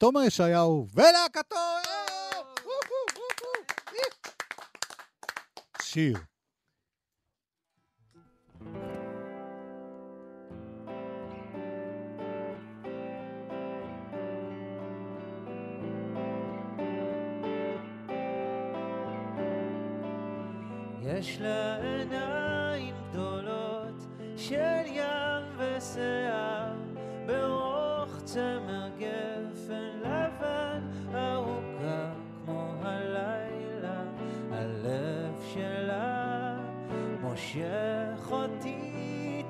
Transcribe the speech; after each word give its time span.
תומר 0.00 0.22
ישעיהו 0.22 0.86
ולהקתו! 0.94 1.56
שיר. 5.82 6.18
יש 21.02 21.40
לה 21.40 21.59
מושך 37.54 38.30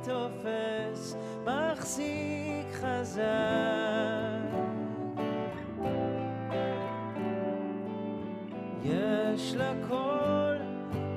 תופס 0.05 1.17
מחזיק 1.45 2.67
חזק. 2.73 3.21
יש 8.85 9.55
לה 9.55 9.73
קול 9.89 10.59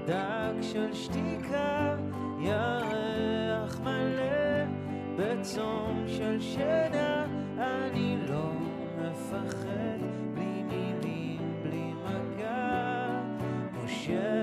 דק 0.05 0.61
של 0.61 0.93
שתיקה, 0.93 1.95
ירח 2.39 3.79
מלא 3.79 4.65
בצום 5.15 6.03
של 6.07 6.41
שינה, 6.41 7.25
אני 7.57 8.17
לא 8.27 8.51
מפחד 8.97 9.99
בלי 10.33 10.63
מילים, 10.63 11.63
בלי 11.63 11.93
מגע, 11.93 13.21
מושך 13.73 14.42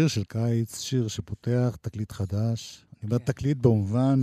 שיר 0.00 0.08
של 0.08 0.24
קיץ, 0.24 0.80
שיר 0.80 1.08
שפותח 1.08 1.76
תקליט 1.80 2.12
חדש. 2.12 2.86
אני 2.92 3.10
אומר 3.10 3.18
כן. 3.18 3.24
תקליט 3.24 3.56
במובן 3.56 4.22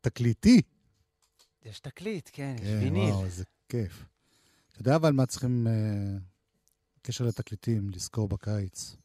התקליטי. 0.00 0.62
יש 1.64 1.80
תקליט, 1.80 2.30
כן, 2.32 2.56
יש 2.58 2.66
כן, 2.66 2.78
ויניל. 2.82 3.10
וואו, 3.10 3.24
איזה 3.24 3.44
כיף. 3.68 4.04
אתה 4.72 4.80
יודע 4.80 4.96
אבל 4.96 5.12
מה 5.12 5.26
צריכים, 5.26 5.66
אה, 5.66 5.72
קשר 7.02 7.24
לתקליטים, 7.24 7.90
לזכור 7.90 8.28
בקיץ. 8.28 8.96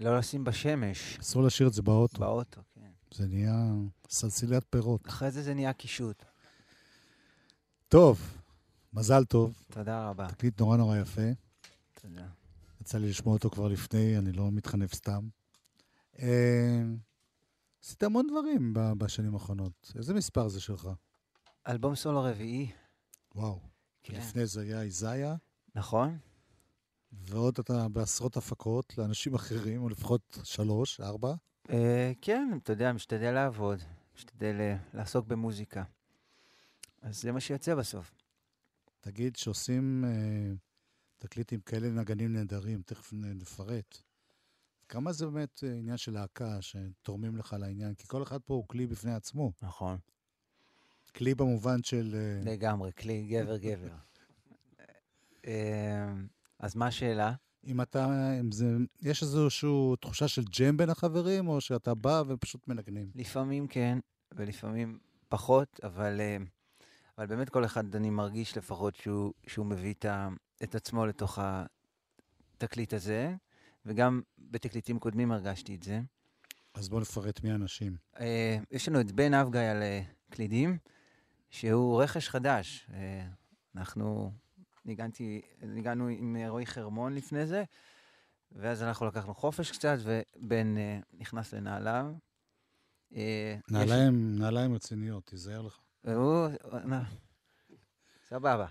לא 0.00 0.18
לשים 0.18 0.44
בשמש, 0.44 1.18
אסור 1.20 1.42
להשאיר 1.42 1.68
את 1.68 1.72
זה 1.72 1.82
באוטו. 1.82 2.18
באוטו, 2.18 2.60
כן. 2.74 2.90
זה 3.14 3.26
נהיה 3.26 3.72
סלסילת 4.08 4.64
פירות. 4.70 5.08
אחרי 5.08 5.30
זה 5.30 5.42
זה 5.42 5.54
נהיה 5.54 5.72
קישוט. 5.72 6.24
טוב, 7.88 8.20
מזל 8.92 9.24
טוב. 9.24 9.62
תודה 9.70 10.08
רבה. 10.08 10.28
תקליט 10.28 10.60
נורא 10.60 10.76
נורא 10.76 10.96
יפה. 10.96 11.30
תודה. 12.02 12.26
יצא 12.88 12.98
לי 12.98 13.08
לשמוע 13.08 13.34
אותו 13.34 13.50
כבר 13.50 13.68
לפני, 13.68 14.18
אני 14.18 14.32
לא 14.32 14.50
מתחנף 14.52 14.94
סתם. 14.94 15.28
אה, 16.18 16.82
עשית 17.84 18.02
המון 18.02 18.26
דברים 18.30 18.74
בשנים 18.74 19.34
האחרונות. 19.34 19.92
איזה 19.96 20.14
מספר 20.14 20.48
זה 20.48 20.60
שלך? 20.60 20.88
אלבום 21.68 21.94
סולו 21.94 22.22
רביעי, 22.22 22.70
וואו. 23.34 23.60
כן. 24.02 24.18
לפני 24.18 24.46
זה 24.46 24.62
היה 24.62 24.82
איזאיה, 24.82 25.34
נכון? 25.74 26.18
ועוד 27.12 27.58
אתה 27.58 27.88
בעשרות 27.88 28.36
הפקות 28.36 28.98
לאנשים 28.98 29.34
אחרים, 29.34 29.82
או 29.82 29.88
לפחות 29.88 30.38
שלוש, 30.44 31.00
ארבע. 31.00 31.34
אה, 31.70 32.12
כן, 32.20 32.50
אתה 32.62 32.72
יודע, 32.72 32.92
משתדל 32.92 33.30
לעבוד, 33.30 33.78
משתדל 34.16 34.56
אה, 34.60 34.76
לעסוק 34.94 35.26
במוזיקה. 35.26 35.82
אז 37.02 37.22
זה 37.22 37.32
מה 37.32 37.40
שיוצא 37.40 37.74
בסוף. 37.74 38.14
תגיד, 39.00 39.36
שעושים 39.36 40.04
אה, 40.04 40.54
תקליט 41.18 41.52
עם 41.52 41.60
כאלה 41.60 41.88
נגנים 41.88 42.32
נהדרים, 42.32 42.82
תכף 42.82 43.12
נפרט. 43.12 43.98
כמה 44.88 45.12
זה 45.12 45.26
באמת 45.26 45.64
אה, 45.64 45.72
עניין 45.72 45.96
של 45.96 46.12
להקה 46.12 46.62
שתורמים 46.62 47.36
לך 47.36 47.56
לעניין? 47.58 47.94
כי 47.94 48.06
כל 48.06 48.22
אחד 48.22 48.38
פה 48.38 48.54
הוא 48.54 48.68
כלי 48.68 48.86
בפני 48.86 49.14
עצמו. 49.14 49.52
נכון. 49.62 49.98
כלי 51.16 51.34
במובן 51.34 51.82
של... 51.82 52.14
אה, 52.14 52.52
לגמרי, 52.52 52.92
כלי 52.92 53.26
גבר-גבר. 53.30 53.94
אה, 55.46 56.14
אז 56.58 56.76
מה 56.76 56.86
השאלה? 56.86 57.34
אם 57.64 57.80
אתה, 57.80 58.32
אם 58.40 58.52
זה, 58.52 58.76
יש 59.02 59.22
איזושהי 59.22 59.70
תחושה 60.00 60.28
של 60.28 60.44
ג'ם 60.58 60.76
בין 60.76 60.90
החברים, 60.90 61.48
או 61.48 61.60
שאתה 61.60 61.94
בא 61.94 62.22
ופשוט 62.26 62.68
מנגנים? 62.68 63.10
לפעמים 63.14 63.66
כן, 63.66 63.98
ולפעמים 64.32 64.98
פחות, 65.28 65.80
אבל, 65.82 66.20
אבל 67.18 67.26
באמת 67.26 67.48
כל 67.48 67.64
אחד, 67.64 67.96
אני 67.96 68.10
מרגיש 68.10 68.56
לפחות 68.56 68.96
שהוא, 68.96 69.32
שהוא 69.46 69.66
מביא 69.66 69.94
את, 69.94 70.04
ה, 70.04 70.28
את 70.62 70.74
עצמו 70.74 71.06
לתוך 71.06 71.38
התקליט 71.42 72.94
הזה. 72.94 73.34
וגם 73.88 74.22
בתקליטים 74.38 74.98
קודמים 74.98 75.32
הרגשתי 75.32 75.74
את 75.74 75.82
זה. 75.82 76.00
אז 76.74 76.88
בואו 76.88 77.00
נפרט 77.00 77.44
מי 77.44 77.52
האנשים. 77.52 77.96
Uh, 78.14 78.20
יש 78.70 78.88
לנו 78.88 79.00
את 79.00 79.12
בן 79.12 79.34
אבגי 79.34 79.58
על 79.58 79.82
uh, 79.82 80.32
קלידים, 80.34 80.78
שהוא 81.50 82.02
רכש 82.02 82.28
חדש. 82.28 82.86
Uh, 82.88 82.92
אנחנו 83.76 84.32
ניגנתי, 84.84 85.42
ניגענו 85.62 86.08
עם 86.08 86.36
רועי 86.48 86.66
חרמון 86.66 87.14
לפני 87.14 87.46
זה, 87.46 87.64
ואז 88.52 88.82
אנחנו 88.82 89.06
לקחנו 89.06 89.34
חופש 89.34 89.70
קצת, 89.70 89.96
ובן 90.02 90.74
uh, 90.76 91.06
נכנס 91.20 91.54
לנעליו. 91.54 92.06
Uh, 93.12 93.16
נעליים, 93.70 94.32
יש... 94.34 94.40
נעליים 94.40 94.74
רציניות, 94.74 95.26
תיזהר 95.26 95.62
לך. 95.62 95.78
הוא... 96.04 96.48
סבבה. 98.28 98.66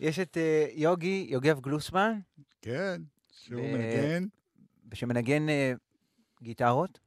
יש 0.00 0.18
את 0.18 0.36
uh, 0.36 0.72
יוגי, 0.72 1.26
יוגב 1.30 1.60
גלוסמן. 1.60 2.20
כן, 2.62 3.02
שהוא 3.32 3.60
ו... 3.60 3.72
מנגן. 3.72 4.26
שמנגן 4.94 5.48
uh, 5.48 5.78
גיטרות. 6.42 6.98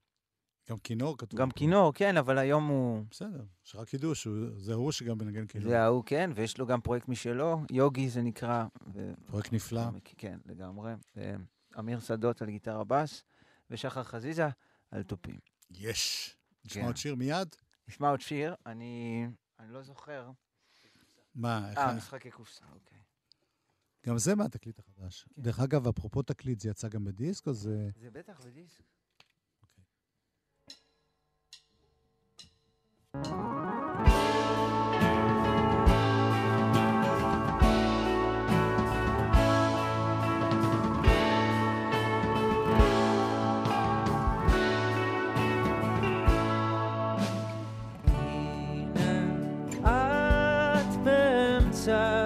גם 0.70 0.78
כינור 0.78 1.18
כתוב. 1.18 1.40
גם 1.40 1.52
כינור, 1.52 1.94
כן, 1.94 2.18
אבל 2.18 2.38
היום 2.38 2.68
הוא... 2.68 3.04
בסדר, 3.12 3.44
יש 3.66 3.76
רק 3.76 3.90
חידוש, 3.90 4.28
זה 4.58 4.72
ההוא 4.72 4.92
שגם 4.92 5.18
מנגן 5.18 5.48
כינור. 5.48 5.70
זה 5.70 5.82
ההוא, 5.82 6.04
כן, 6.06 6.32
ויש 6.36 6.58
לו 6.58 6.66
גם 6.66 6.82
פרויקט 6.82 7.08
משלו, 7.08 7.62
יוגי 7.72 8.10
זה 8.10 8.22
נקרא. 8.22 8.66
ו... 8.94 9.14
פרויקט 9.26 9.54
נפלא. 9.54 9.82
כן, 10.18 10.38
לגמרי. 10.46 10.94
אמיר 11.80 12.00
שדות 12.00 12.42
על 12.42 12.50
גיטרה 12.50 12.84
בס, 12.84 13.24
ושחר 13.70 14.04
חזיזה 14.04 14.48
על 14.92 15.04
תופים. 15.04 15.40
יש. 15.72 16.36
נשמע 16.66 16.82
כן. 16.82 16.88
עוד 16.88 16.98
שיר 16.98 17.16
מיד? 17.16 17.56
נשמע 17.88 18.10
עוד 18.10 18.22
שיר, 18.22 18.56
אני, 18.66 19.26
אני 19.60 19.74
לא 19.74 19.82
זוכר. 19.82 20.30
מה? 21.40 21.72
אה, 21.78 21.94
משחקי 21.94 22.32
קופסה, 22.32 22.66
אוקיי. 22.74 22.98
גם 24.06 24.18
זה 24.18 24.36
מהתקליט 24.36 24.80
החדש. 24.80 25.24
כן. 25.24 25.42
דרך 25.42 25.60
אגב, 25.60 25.88
אפרופו 25.88 26.22
תקליט, 26.22 26.60
זה 26.60 26.70
יצא 26.70 26.88
גם 26.88 27.06
בדיסק 27.06 27.48
או 27.48 27.54
זה... 27.54 27.90
זה 27.96 28.12
בטח 28.12 28.40
בדיסק. 28.46 28.84
אוקיי. 29.64 29.84
time. 51.90 52.19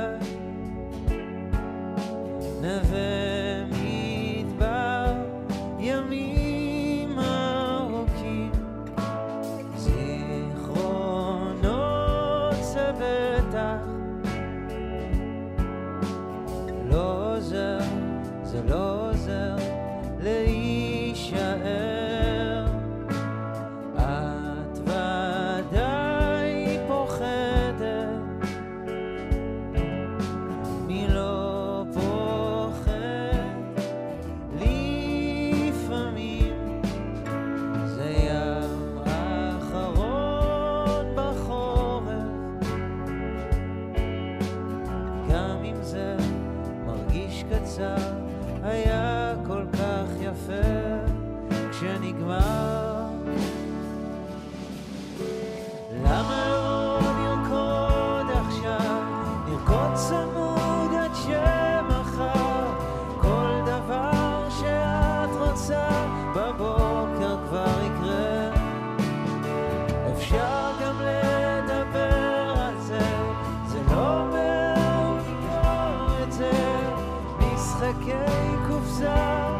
moves. 78.83 79.52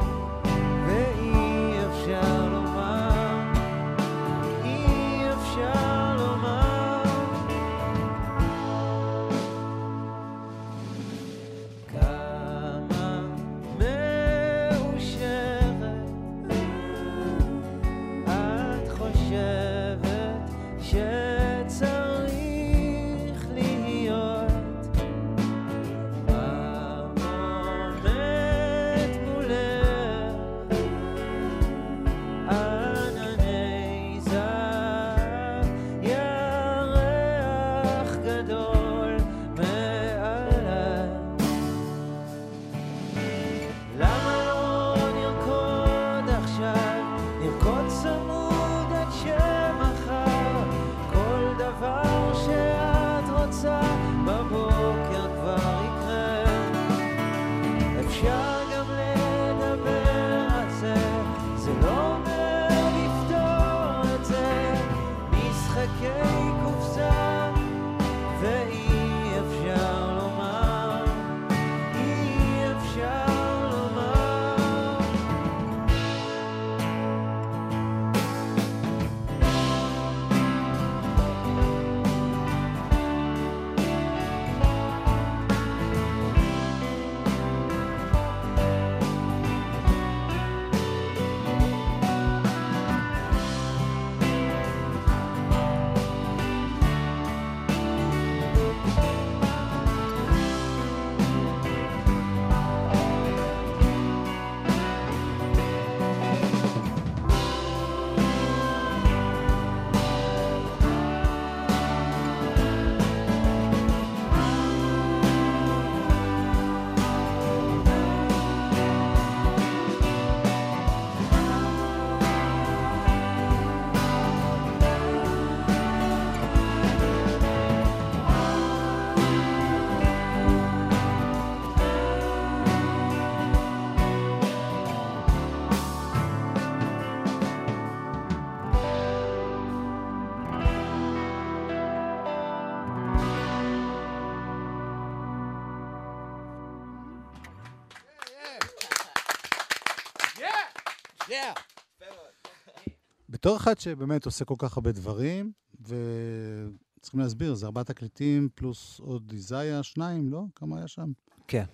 בתור 153.44 153.58
אחד 153.58 153.80
שבאמת 153.80 154.26
עושה 154.26 154.46
כל 154.46 154.56
כך 154.58 154.78
הרבה 154.78 154.92
דברים, 154.92 155.52
וצריכים 155.82 157.20
להסביר, 157.20 157.54
זה 157.54 157.66
ארבעה 157.66 157.84
תקליטים 157.84 158.50
פלוס 158.56 159.00
עוד 159.00 159.32
איזאיה, 159.34 159.84
שניים, 159.84 160.32
לא? 160.32 160.44
כמה 160.56 160.78
היה 160.78 160.88
שם? 160.88 161.12
כן. 161.48 161.66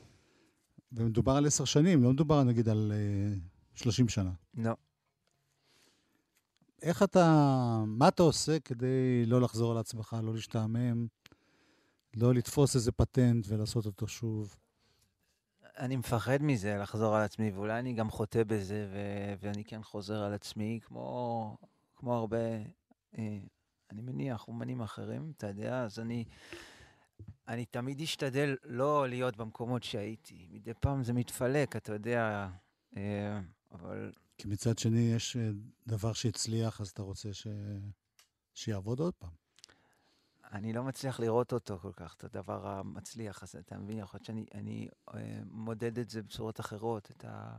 ומדובר 0.91 1.31
על 1.31 1.45
עשר 1.45 1.65
שנים, 1.65 2.03
לא 2.03 2.13
מדובר 2.13 2.43
נגיד 2.43 2.69
על 2.69 2.91
uh, 3.75 3.79
30 3.79 4.09
שנה. 4.09 4.31
לא. 4.57 4.71
איך 6.81 7.03
אתה, 7.03 7.83
מה 7.87 8.07
אתה 8.07 8.23
עושה 8.23 8.59
כדי 8.59 9.25
לא 9.25 9.41
לחזור 9.41 9.71
על 9.71 9.77
עצמך, 9.77 10.17
לא 10.23 10.33
להשתעמם, 10.33 11.07
לא 12.15 12.33
לתפוס 12.33 12.75
איזה 12.75 12.91
פטנט 12.91 13.45
ולעשות 13.49 13.85
אותו 13.85 14.07
שוב? 14.07 14.55
אני 15.79 15.95
מפחד 15.95 16.41
מזה, 16.41 16.77
לחזור 16.77 17.15
על 17.15 17.23
עצמי, 17.23 17.51
ואולי 17.51 17.79
אני 17.79 17.93
גם 17.93 18.09
חוטא 18.09 18.43
בזה, 18.43 18.87
ו- 18.91 19.33
ואני 19.39 19.63
כן 19.63 19.83
חוזר 19.83 20.23
על 20.23 20.33
עצמי, 20.33 20.79
כמו, 20.83 21.57
כמו 21.95 22.15
הרבה, 22.15 22.37
אה, 23.17 23.39
אני 23.91 24.01
מניח, 24.01 24.47
אומנים 24.47 24.81
אחרים, 24.81 25.31
אתה 25.37 25.47
יודע, 25.47 25.83
אז 25.83 25.99
אני, 25.99 26.25
אני 27.47 27.65
תמיד 27.65 28.01
אשתדל 28.01 28.55
לא 28.63 29.09
להיות 29.09 29.37
במקומות 29.37 29.83
שהייתי. 29.83 30.47
מדי 30.51 30.73
פעם 30.79 31.03
זה 31.03 31.13
מתפלק, 31.13 31.75
אתה 31.75 31.93
יודע, 31.93 32.49
אה, 32.97 33.39
אבל... 33.71 34.11
כי 34.37 34.47
מצד 34.47 34.77
שני 34.77 35.11
יש 35.15 35.37
אה, 35.37 35.49
דבר 35.87 36.13
שהצליח, 36.13 36.81
אז 36.81 36.89
אתה 36.89 37.01
רוצה 37.01 37.33
ש... 37.33 37.47
שיעבוד 38.53 38.99
עוד 38.99 39.13
פעם. 39.13 39.48
אני 40.51 40.73
לא 40.73 40.83
מצליח 40.83 41.19
לראות 41.19 41.53
אותו 41.53 41.79
כל 41.79 41.91
כך, 41.93 42.15
את 42.15 42.23
הדבר 42.23 42.67
המצליח 42.67 43.43
הזה, 43.43 43.59
אתה 43.59 43.77
מבין? 43.77 43.97
יכול 43.97 44.17
להיות 44.17 44.25
שאני 44.25 44.45
אני, 44.53 44.87
אה, 45.13 45.39
מודד 45.51 45.99
את 45.99 46.09
זה 46.09 46.21
בצורות 46.21 46.59
אחרות, 46.59 47.11
את, 47.11 47.25
ה, 47.25 47.57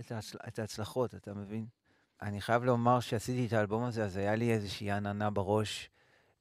את, 0.00 0.12
ההצל, 0.12 0.38
את 0.48 0.58
ההצלחות, 0.58 1.14
אתה 1.14 1.34
מבין? 1.34 1.66
אני 2.22 2.40
חייב 2.40 2.64
לומר 2.64 3.00
שעשיתי 3.00 3.46
את 3.46 3.52
האלבום 3.52 3.84
הזה, 3.84 4.04
אז 4.04 4.16
היה 4.16 4.34
לי 4.34 4.52
איזושהי 4.52 4.90
עננה 4.90 5.30
בראש, 5.30 5.90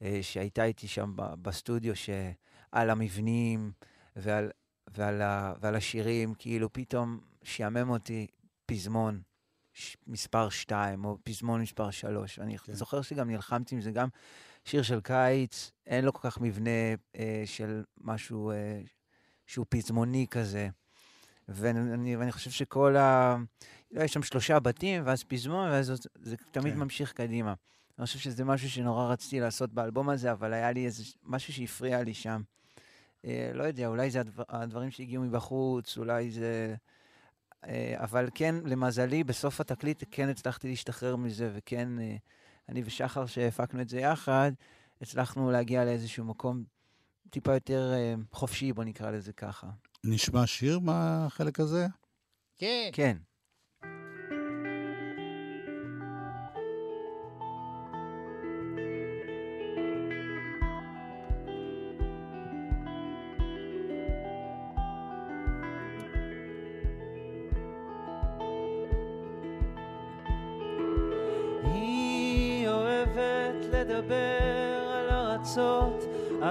אה, 0.02 0.20
שהייתה 0.22 0.64
איתי 0.64 0.88
שם 0.88 1.14
בסטודיו, 1.16 1.96
שעל 1.96 2.90
המבנים 2.90 3.72
ועל, 4.16 4.52
ועל, 4.88 5.22
ה, 5.22 5.54
ועל 5.60 5.76
השירים, 5.76 6.34
כאילו 6.34 6.74
פתאום 6.74 7.20
שעמם 7.44 7.90
אותי 7.90 8.28
פזמון. 8.66 9.22
מספר 10.08 10.50
2, 10.50 11.06
או 11.06 11.18
פזמון 11.24 11.62
מספר 11.62 11.92
3. 11.92 12.40
אני 12.40 12.58
כן. 12.58 12.74
זוכר 12.74 13.02
שגם 13.02 13.30
נלחמתי 13.30 13.76
עם 13.76 13.82
זה 13.82 13.92
גם 13.92 14.08
שיר 14.66 14.82
של 14.82 15.02
קיץ, 15.02 15.72
אין 15.88 16.06
לו 16.06 16.14
כל 16.14 16.30
כך 16.30 16.42
מבנה 16.42 16.70
אה, 17.16 17.44
של 17.46 17.84
משהו 18.02 18.52
אה, 18.52 18.82
שהוא 19.48 19.66
פזמוני 19.70 20.28
כזה. 20.32 20.70
ואני, 21.50 22.16
ואני 22.16 22.32
חושב 22.32 22.52
שכל 22.52 22.98
ה... 22.98 23.36
לא, 23.92 24.04
יש 24.04 24.14
שם 24.14 24.24
שלושה 24.24 24.60
בתים, 24.60 25.02
ואז 25.06 25.24
פזמון, 25.24 25.70
ואז 25.70 25.86
זה, 25.86 25.94
זה 26.22 26.36
תמיד 26.52 26.74
כן. 26.74 26.80
ממשיך 26.80 27.14
קדימה. 27.14 27.54
אני 28.00 28.06
חושב 28.06 28.20
שזה 28.20 28.44
משהו 28.44 28.70
שנורא 28.70 29.06
רציתי 29.06 29.40
לעשות 29.40 29.74
באלבום 29.74 30.10
הזה, 30.10 30.32
אבל 30.32 30.54
היה 30.54 30.72
לי 30.72 30.86
איזה 30.86 31.04
משהו 31.24 31.54
שהפריע 31.54 32.04
לי 32.04 32.14
שם. 32.14 32.42
אה, 33.26 33.52
לא 33.54 33.64
יודע, 33.64 33.88
אולי 33.88 34.12
זה 34.12 34.20
הדבר, 34.20 34.44
הדברים 34.50 34.92
שהגיעו 34.92 35.24
מבחוץ, 35.24 35.98
אולי 35.98 36.32
זה... 36.32 36.76
אה, 37.68 37.96
אבל 37.98 38.30
כן, 38.36 38.56
למזלי, 38.64 39.24
בסוף 39.24 39.62
התקליט 39.62 40.04
כן 40.12 40.30
הצלחתי 40.30 40.68
להשתחרר 40.68 41.16
מזה, 41.16 41.52
וכן... 41.54 42.00
אה, 42.00 42.16
אני 42.70 42.82
ושחר, 42.86 43.26
שהפקנו 43.26 43.82
את 43.82 43.90
זה 43.90 44.00
יחד, 44.00 44.52
הצלחנו 45.02 45.52
להגיע 45.52 45.86
לאיזשהו 45.86 46.26
מקום 46.26 46.64
טיפה 47.30 47.54
יותר 47.54 47.94
uh, 47.94 48.36
חופשי, 48.36 48.74
בוא 48.74 48.84
נקרא 48.84 49.12
לזה 49.12 49.34
ככה. 49.34 49.68
נשמע 50.04 50.48
שיר 50.48 50.80
מהחלק 50.80 51.60
הזה? 51.60 51.88
כן. 52.58 52.90
כן. 52.94 53.18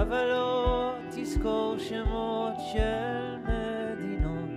אבל 0.09 0.25
לא 0.25 0.93
תזכור 1.11 1.79
שמות 1.79 2.55
של 2.73 3.37
מדינות. 3.43 4.51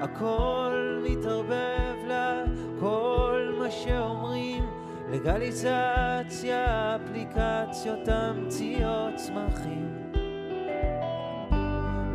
הכל 0.00 1.02
מתערבב 1.04 2.06
לה, 2.06 2.44
כל 2.80 3.54
מה 3.58 3.70
שאומרים, 3.70 4.64
לגליזציה, 5.10 6.96
אפליקציות, 6.96 8.08
המציות, 8.08 9.14
צמחים. 9.16 10.12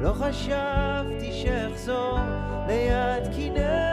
לא 0.02 0.14
חשבתי 0.14 1.32
שאחזור 1.32 2.20
ליד 2.68 3.36
כנרת 3.36 3.91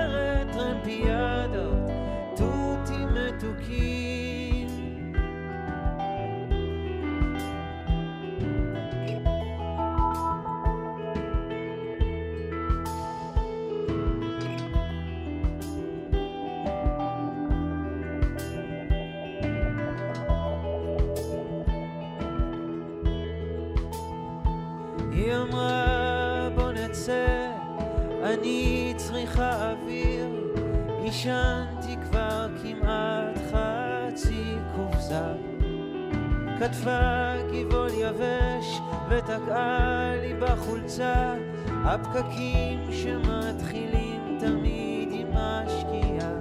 יבש 39.28 39.40
ותקעה 39.40 40.12
לי 40.20 40.34
בחולצה 40.34 41.34
הפקקים 41.68 42.92
שמתחילים 42.92 44.38
תמיד 44.40 45.08
עם 45.12 45.26
השקיעה. 45.32 46.34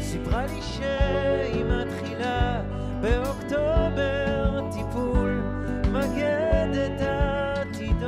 סיפרה 0.00 0.46
לי 0.46 0.62
שהיא 0.62 1.64
מתחילה 1.64 2.62
באוקטובר 3.00 4.60
טיפול 4.72 5.42
מגד 5.92 6.68
את 6.86 7.00
העתידות. 7.00 8.00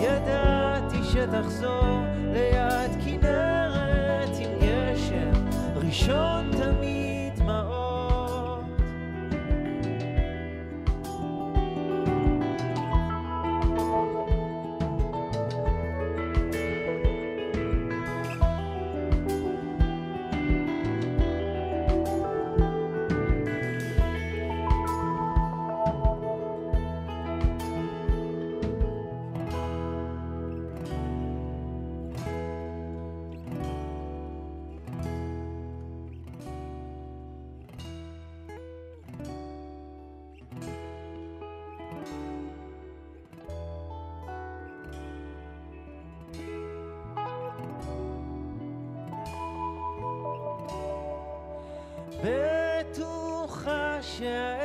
ידע 0.00 0.54
שתחזור 1.02 2.13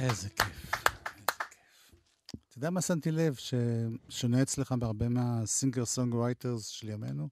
איזה 0.00 0.28
כיף. 0.28 0.72
אתה 2.48 2.58
יודע 2.58 2.70
מה 2.70 2.80
שמתי 2.80 3.10
לב? 3.10 3.34
ששונה 3.34 4.42
אצלך 4.42 4.72
בהרבה 4.72 5.08
מה 5.08 5.84
singer 5.84 6.14
songwriters 6.14 6.66
של 6.66 6.88
ימינו? 6.88 7.28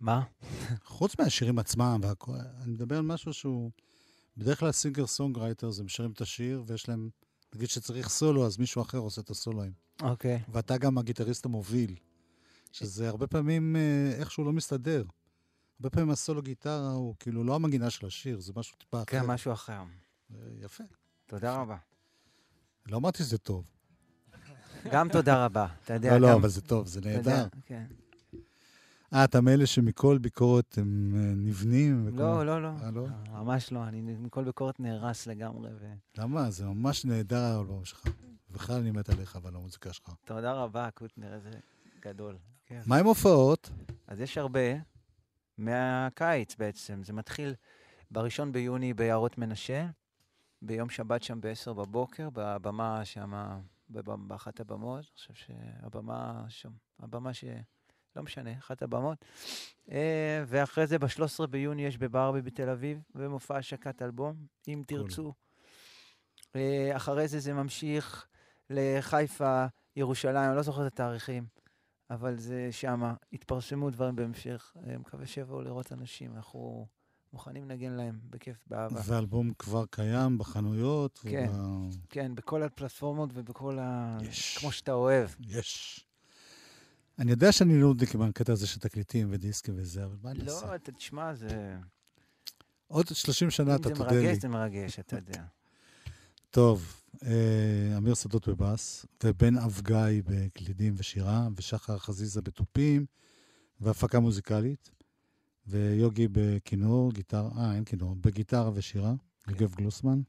מה? 0.00 0.22
חוץ 0.84 1.18
מהשירים 1.18 1.58
עצמם 1.58 2.00
והכל, 2.02 2.32
אני 2.62 2.72
מדבר 2.72 2.96
על 2.96 3.02
משהו 3.02 3.32
שהוא... 3.32 3.70
בדרך 4.36 4.60
כלל 4.60 4.72
singer 4.72 5.06
songwriters 5.06 5.80
הם 5.80 5.88
שרים 5.88 6.10
את 6.10 6.20
השיר 6.20 6.62
ויש 6.66 6.88
להם... 6.88 7.10
נגיד 7.54 7.68
שצריך 7.68 8.08
סולו, 8.08 8.46
אז 8.46 8.58
מישהו 8.58 8.82
אחר 8.82 8.98
עושה 8.98 9.20
את 9.20 9.30
הסולואים. 9.30 9.72
אוקיי. 10.02 10.42
ואתה 10.48 10.78
גם 10.78 10.98
הגיטריסט 10.98 11.44
המוביל. 11.44 11.96
שזה 12.72 13.08
הרבה 13.08 13.26
פעמים 13.26 13.76
אה, 13.76 14.12
איכשהו 14.18 14.44
לא 14.44 14.52
מסתדר. 14.52 15.04
הרבה 15.78 15.90
פעמים 15.90 16.10
הסולו 16.10 16.42
גיטרה 16.42 16.92
הוא 16.92 17.14
כאילו 17.20 17.44
לא 17.44 17.54
המנגינה 17.54 17.90
של 17.90 18.06
השיר, 18.06 18.40
זה 18.40 18.52
משהו 18.56 18.76
טיפה 18.78 18.96
אחר. 18.96 19.04
כן, 19.04 19.26
משהו 19.26 19.52
אחר. 19.52 19.82
אה, 20.34 20.64
יפה. 20.64 20.84
תודה 21.26 21.56
רבה. 21.56 21.76
לא 22.86 22.96
אמרתי 22.96 23.18
שזה 23.18 23.38
טוב. 23.38 23.70
גם 24.92 25.08
תודה 25.08 25.44
רבה. 25.44 25.66
אתה 25.84 25.94
יודע, 25.94 26.18
לא, 26.18 26.20
לא, 26.20 26.34
אבל 26.34 26.48
זה 26.48 26.60
טוב, 26.60 26.86
זה 26.86 27.00
נהדר. 27.00 27.46
כן. 27.66 27.84
אה, 29.14 29.24
אתה 29.24 29.40
מאלה 29.40 29.66
שמכל 29.66 30.18
ביקורת 30.18 30.78
הם 30.78 31.14
אה, 31.16 31.34
נבנים? 31.36 32.08
לא, 32.12 32.46
לא, 32.46 32.62
לא. 32.62 32.68
אה, 32.82 32.90
לא? 32.90 33.06
ממש 33.32 33.72
לא, 33.72 33.84
אני 33.84 34.00
מכל 34.00 34.44
ביקורת 34.44 34.80
נהרס 34.80 35.26
לגמרי. 35.26 35.70
למה? 36.18 36.50
זה 36.50 36.66
ממש 36.66 37.04
נהדר 37.04 37.40
האלבום 37.40 37.84
שלך. 37.84 38.04
בכלל 38.50 38.80
אני 38.80 38.90
מת 38.90 39.08
עליך 39.08 39.38
ועל 39.42 39.56
המוזיקה 39.56 39.92
שלך. 39.92 40.12
תודה 40.24 40.52
רבה, 40.52 40.88
קוטנר, 40.94 41.34
איזה 41.34 41.50
גדול. 42.00 42.36
כן. 42.66 42.80
מה 42.86 42.96
עם 42.96 43.06
הופעות? 43.06 43.70
אז 44.06 44.20
יש 44.20 44.38
הרבה 44.38 44.60
מהקיץ 45.58 46.56
בעצם. 46.58 47.02
זה 47.04 47.12
מתחיל 47.12 47.54
בראשון 48.10 48.52
ביוני 48.52 48.94
ביערות 48.94 49.38
מנשה, 49.38 49.86
ביום 50.62 50.90
שבת 50.90 51.22
שם 51.22 51.40
ב-10 51.40 51.72
בבוקר, 51.72 52.28
בבמה 52.32 53.04
שם, 53.04 53.60
באחת 53.88 54.60
הבמות. 54.60 54.98
אני 54.98 55.06
חושב 55.14 55.34
שהבמה 55.34 56.44
שם, 56.48 56.70
הבמה 57.00 57.34
ש... 57.34 57.44
לא 58.16 58.22
משנה, 58.22 58.58
אחת 58.58 58.82
הבמות. 58.82 59.24
אה, 59.90 60.44
ואחרי 60.46 60.86
זה 60.86 60.98
ב-13 60.98 61.46
ביוני 61.50 61.86
יש 61.86 61.98
בברבי 61.98 62.42
בתל 62.42 62.68
אביב, 62.68 63.02
ומופע 63.14 63.56
השקת 63.56 64.02
אלבום, 64.02 64.36
אם 64.68 64.82
תרצו. 64.86 65.32
אה, 66.56 66.96
אחרי 66.96 67.28
זה 67.28 67.40
זה 67.40 67.52
ממשיך 67.52 68.26
לחיפה, 68.70 69.66
ירושלים, 69.96 70.48
אני 70.48 70.56
לא 70.56 70.62
זוכר 70.62 70.86
את 70.86 70.92
התאריכים. 70.92 71.46
אבל 72.10 72.36
זה 72.36 72.68
שמה, 72.70 73.14
התפרסמו 73.32 73.90
דברים 73.90 74.16
בהמשך. 74.16 74.76
אני 74.84 74.96
מקווה 74.96 75.26
שיבואו 75.26 75.62
לראות 75.62 75.92
אנשים, 75.92 76.36
אנחנו 76.36 76.86
מוכנים 77.32 77.64
לנגן 77.64 77.92
להם 77.92 78.18
בכיף, 78.30 78.56
באהבה. 78.66 79.00
והאלבום 79.04 79.52
כבר 79.58 79.84
קיים 79.90 80.38
בחנויות? 80.38 81.18
כן. 81.22 81.50
וב- 81.54 81.96
כן, 82.08 82.34
בכל 82.34 82.62
הפלטפורמות 82.62 83.30
ובכל 83.34 83.78
ה... 83.80 84.18
יש. 84.22 84.58
כמו 84.58 84.72
שאתה 84.72 84.92
אוהב. 84.92 85.28
יש. 85.40 86.00
אני 87.18 87.30
יודע 87.30 87.52
שאני 87.52 87.74
נודניק 87.74 88.14
עם 88.14 88.22
הקטע 88.22 88.52
הזה 88.52 88.66
של 88.66 88.80
תקליטים 88.80 89.28
ודיסקים 89.30 89.74
וזה, 89.76 90.04
אבל 90.04 90.16
מה 90.22 90.30
אני 90.30 90.40
אעשה? 90.44 90.66
לא, 90.66 90.74
אתה 90.74 90.92
תשמע, 90.92 91.34
זה... 91.34 91.76
עוד 92.86 93.06
30 93.06 93.50
שנה 93.50 93.74
אם 93.74 93.80
אתה 93.80 93.88
זה 93.88 93.94
תודה 93.94 94.10
לי. 94.10 94.16
מרגש, 94.26 94.38
זה 94.42 94.48
מרגש, 94.48 94.98
אתה 94.98 95.16
יודע. 95.16 95.42
טוב, 96.50 97.02
אה, 97.24 97.94
אמיר 97.96 98.14
שדות 98.14 98.48
בבאס, 98.48 99.06
ובן 99.24 99.58
אבגי 99.58 100.22
בקלידים 100.24 100.94
ושירה, 100.96 101.48
ושחר 101.56 101.98
חזיזה 101.98 102.42
בתופים, 102.42 103.06
והפקה 103.80 104.20
מוזיקלית, 104.20 104.90
ויוגי 105.66 106.28
בכינור, 106.32 107.12
גיטרה, 107.12 107.50
אה, 107.58 107.74
אין 107.74 107.84
כינור, 107.84 108.16
בגיטרה 108.20 108.70
ושירה, 108.74 109.12
כן. 109.40 109.50
יוגב 109.52 109.74
גלוסמן, 109.74 110.20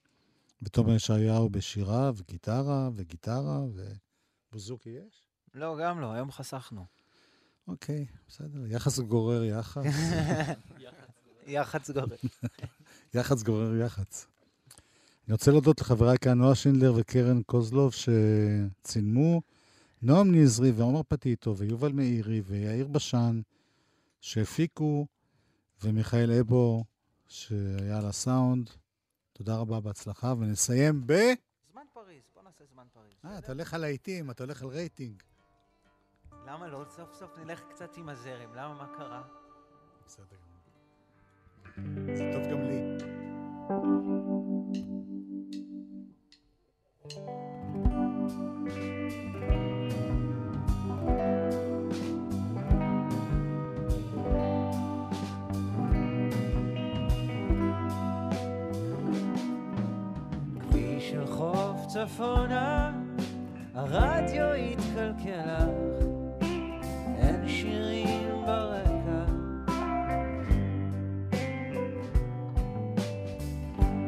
ותומר 0.61 0.95
ישעיהו 0.95 1.49
בשירה 1.49 2.11
וגיטרה 2.15 2.89
וגיטרה, 2.95 3.59
ובוזוקי 4.51 4.89
יש? 4.89 5.27
לא, 5.53 5.77
גם 5.81 6.01
לא, 6.01 6.11
היום 6.11 6.31
חסכנו. 6.31 6.85
אוקיי, 7.67 8.05
בסדר. 8.27 8.65
יחס 8.67 8.99
גורר 8.99 9.43
יחס, 9.43 9.83
יח"צ 11.47 11.89
גורם. 11.95 12.07
יחס 13.13 13.43
גורר 13.43 13.75
יח"צ. 13.75 14.27
אני 15.27 15.33
רוצה 15.33 15.51
להודות 15.51 15.81
לחבריי 15.81 16.17
כאן, 16.17 16.37
נועה 16.37 16.55
שינדלר 16.55 16.93
וקרן 16.97 17.41
קוזלוב, 17.43 17.93
שצילמו, 17.93 19.41
נועם 20.01 20.35
נזרי 20.35 20.71
ועומר 20.71 21.01
פטיטו 21.07 21.57
ויובל 21.57 21.91
מאירי 21.91 22.41
ויאיר 22.45 22.87
בשן, 22.87 23.41
שהפיקו, 24.21 25.07
ומיכאל 25.83 26.31
אבו, 26.39 26.83
שהיה 27.27 27.97
על 27.97 28.05
הסאונד. 28.05 28.69
תודה 29.33 29.57
רבה, 29.57 29.79
בהצלחה, 29.79 30.33
ונסיים 30.39 31.07
ב... 31.07 31.13
זמן 31.71 31.81
פריז, 31.93 32.23
בוא 32.33 32.43
נעשה 32.43 32.63
זמן 32.65 32.83
פריז. 32.93 33.13
אה, 33.25 33.37
אתה 33.37 33.51
הולך 33.51 33.73
על 33.73 33.81
להיטים, 33.81 34.31
אתה 34.31 34.43
הולך 34.43 34.61
על 34.61 34.67
רייטינג. 34.67 35.23
למה 36.45 36.67
לא? 36.67 36.85
סוף 36.89 37.13
סוף 37.13 37.37
נלך 37.37 37.61
קצת 37.69 37.97
עם 37.97 38.09
הזרם. 38.09 38.53
למה? 38.53 38.73
מה 38.73 38.87
קרה? 38.97 39.23
בסדר. 40.05 40.37
זה 42.15 42.31
טוב 42.33 42.43
גם 42.51 42.61
לי. 42.61 44.22
צפונה, 61.93 62.91
הרדיו 63.75 64.53
התקלקל 64.53 65.45
לך, 65.45 66.03
אין 67.17 67.47
שירים 67.47 68.45
ברקע. 68.45 69.25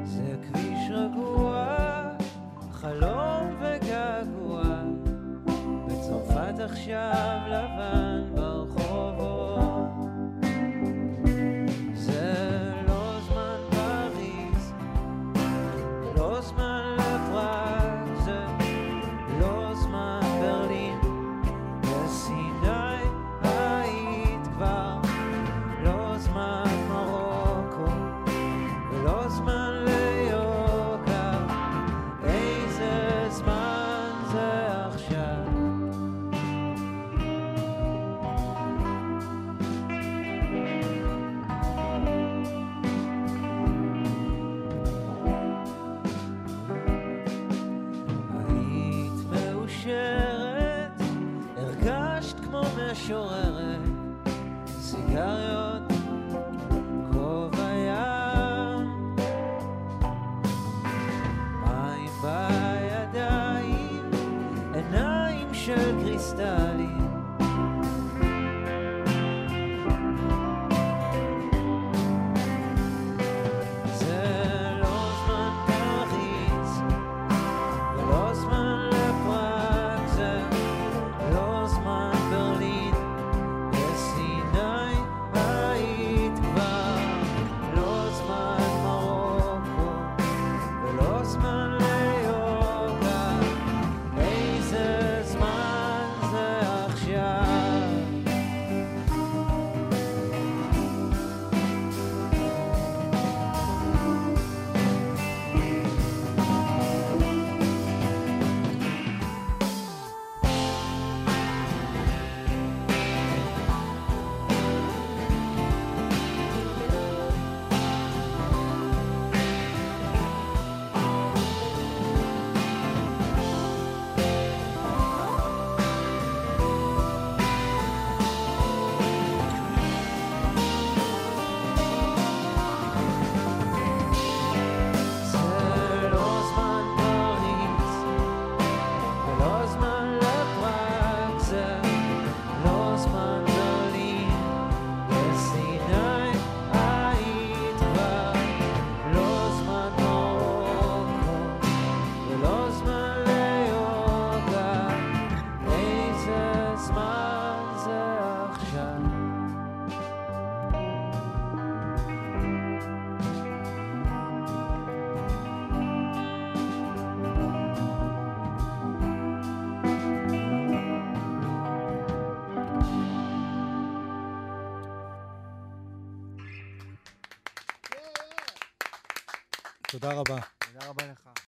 זה 0.03 0.35
כביש 0.43 0.89
רגוע, 0.91 1.67
חלום 2.71 3.55
וגעגוע, 3.59 4.63
בצרפת 5.87 6.59
עכשיו 6.59 7.39
לבן 7.47 8.14
כמו 53.07 53.44